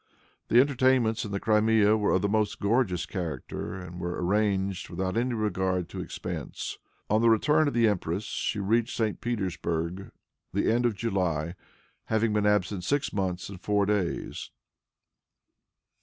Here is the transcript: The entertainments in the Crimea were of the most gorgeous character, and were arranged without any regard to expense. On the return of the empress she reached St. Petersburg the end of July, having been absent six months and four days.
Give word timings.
The 0.47 0.59
entertainments 0.59 1.25
in 1.25 1.31
the 1.31 1.39
Crimea 1.39 1.95
were 1.95 2.09
of 2.11 2.23
the 2.23 2.27
most 2.27 2.59
gorgeous 2.59 3.05
character, 3.05 3.75
and 3.75 3.99
were 3.99 4.19
arranged 4.25 4.89
without 4.89 5.15
any 5.15 5.35
regard 5.35 5.89
to 5.89 6.01
expense. 6.01 6.79
On 7.07 7.21
the 7.21 7.29
return 7.29 7.67
of 7.67 7.75
the 7.75 7.87
empress 7.87 8.23
she 8.23 8.57
reached 8.57 8.97
St. 8.97 9.21
Petersburg 9.21 10.09
the 10.53 10.71
end 10.71 10.87
of 10.87 10.95
July, 10.95 11.53
having 12.05 12.33
been 12.33 12.47
absent 12.47 12.83
six 12.83 13.13
months 13.13 13.47
and 13.47 13.61
four 13.61 13.85
days. 13.85 14.49